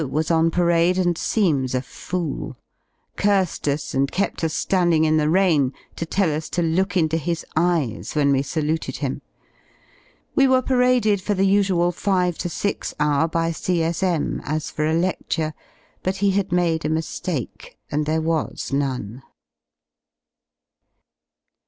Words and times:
was 0.09 0.31
on 0.31 0.49
parade 0.49 0.97
and 0.97 1.15
seems 1.15 1.75
a 1.75 1.81
fool; 1.83 2.57
cursed 3.17 3.67
us, 3.67 3.93
and 3.93 4.11
kept 4.11 4.43
us 4.43 4.65
landing 4.71 5.05
in 5.05 5.17
the 5.17 5.29
rain 5.29 5.71
to 5.95 6.07
tell 6.07 6.33
us 6.35 6.49
to 6.49 6.63
look 6.63 6.97
into 6.97 7.17
his 7.17 7.45
eyes 7.55 8.15
when 8.15 8.31
we 8.31 8.41
saluted 8.41 8.97
him. 8.97 9.21
We 10.33 10.47
were 10.47 10.63
paraded 10.63 11.21
for 11.21 11.35
the 11.35 11.45
usual 11.45 11.91
five 11.91 12.35
to 12.39 12.49
six 12.49 12.95
hour 12.99 13.27
by 13.27 13.51
C.S.M. 13.51 14.41
as 14.43 14.71
for 14.71 14.87
a 14.87 14.95
ledure, 14.95 15.53
but 16.01 16.15
he 16.15 16.31
had 16.31 16.51
made 16.51 16.83
a 16.83 16.89
miAake, 16.89 17.75
and 17.91 18.07
there 18.07 18.21
was 18.21 18.73
none. 18.73 19.21